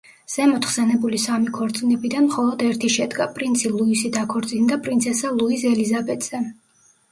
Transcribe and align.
ზემოთ 0.35 0.63
ხსენებული 0.69 1.19
სამი 1.23 1.51
ქორწინებიდან 1.57 2.25
მხოლოდ 2.29 2.65
ერთი 2.69 2.91
შედგა: 2.95 3.29
პრინცი 3.37 3.73
ლუისი 3.75 4.13
დაქორწინდა 4.17 4.81
პრინცესა 4.89 5.35
ლუიზ 5.39 5.69
ელიზაბეტზე. 5.77 6.45